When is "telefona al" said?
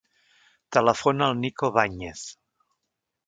0.77-1.37